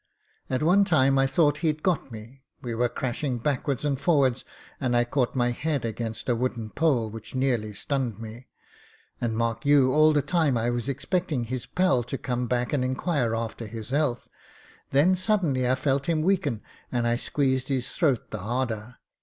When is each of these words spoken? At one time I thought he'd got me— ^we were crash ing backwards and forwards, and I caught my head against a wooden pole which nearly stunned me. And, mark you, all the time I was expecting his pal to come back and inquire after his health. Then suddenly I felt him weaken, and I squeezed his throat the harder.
At 0.49 0.63
one 0.63 0.83
time 0.83 1.19
I 1.19 1.27
thought 1.27 1.59
he'd 1.59 1.83
got 1.83 2.11
me— 2.11 2.41
^we 2.63 2.75
were 2.75 2.89
crash 2.89 3.23
ing 3.23 3.37
backwards 3.37 3.85
and 3.85 4.01
forwards, 4.01 4.43
and 4.79 4.95
I 4.97 5.03
caught 5.03 5.35
my 5.35 5.51
head 5.51 5.85
against 5.85 6.27
a 6.27 6.35
wooden 6.35 6.71
pole 6.71 7.11
which 7.11 7.35
nearly 7.35 7.73
stunned 7.75 8.17
me. 8.17 8.47
And, 9.21 9.37
mark 9.37 9.63
you, 9.63 9.91
all 9.93 10.11
the 10.11 10.23
time 10.23 10.57
I 10.57 10.71
was 10.71 10.89
expecting 10.89 11.43
his 11.43 11.67
pal 11.67 12.01
to 12.05 12.17
come 12.17 12.47
back 12.47 12.73
and 12.73 12.83
inquire 12.83 13.35
after 13.35 13.67
his 13.67 13.91
health. 13.91 14.27
Then 14.89 15.13
suddenly 15.13 15.69
I 15.69 15.75
felt 15.75 16.07
him 16.07 16.23
weaken, 16.23 16.63
and 16.91 17.05
I 17.05 17.15
squeezed 17.15 17.67
his 17.67 17.91
throat 17.91 18.31
the 18.31 18.39
harder. 18.39 18.97